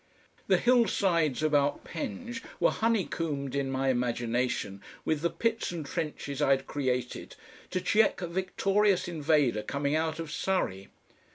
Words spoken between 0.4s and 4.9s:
The hillsides about Penge were honeycombed in my imagination